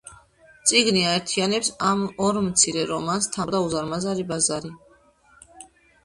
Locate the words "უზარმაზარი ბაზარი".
3.67-4.73